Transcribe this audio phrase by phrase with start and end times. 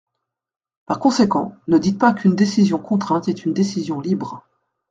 [0.87, 4.43] Par conséquent, ne dites pas qu’une décision contrainte est une décision libre.